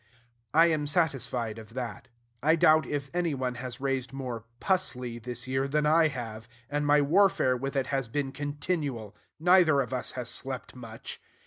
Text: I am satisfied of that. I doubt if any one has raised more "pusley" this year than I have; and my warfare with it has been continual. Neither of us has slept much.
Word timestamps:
I 0.55 0.65
am 0.65 0.87
satisfied 0.87 1.59
of 1.59 1.75
that. 1.75 2.07
I 2.41 2.55
doubt 2.55 2.87
if 2.87 3.11
any 3.13 3.35
one 3.35 3.53
has 3.61 3.79
raised 3.79 4.13
more 4.13 4.45
"pusley" 4.59 5.19
this 5.19 5.47
year 5.47 5.67
than 5.67 5.85
I 5.85 6.07
have; 6.07 6.47
and 6.71 6.87
my 6.87 7.01
warfare 7.01 7.55
with 7.55 7.75
it 7.75 7.85
has 7.93 8.07
been 8.07 8.31
continual. 8.31 9.15
Neither 9.39 9.79
of 9.79 9.93
us 9.93 10.13
has 10.13 10.27
slept 10.27 10.75
much. 10.75 11.21